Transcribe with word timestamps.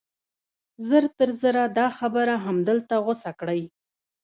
ژر 0.87 1.03
تر 1.17 1.29
ژره 1.39 1.63
دا 1.77 1.87
خبره 1.97 2.33
همدلته 2.45 2.95
غوڅه 3.05 3.31
کړئ 3.39 3.61